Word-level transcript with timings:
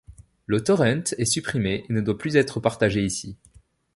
Le 0.47 0.63
torrent 0.63 1.03
est 1.19 1.25
supprimé, 1.25 1.85
et 1.87 1.93
ne 1.93 2.01
doit 2.01 2.17
plus 2.17 2.35
être 2.35 2.59
partagé 2.59 3.03
ici. 3.05 3.37